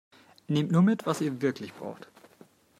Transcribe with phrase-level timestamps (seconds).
[0.47, 2.07] Nehmt nur mit, was ihr wirklich braucht!